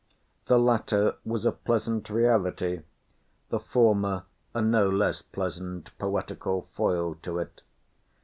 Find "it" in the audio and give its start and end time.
7.37-7.61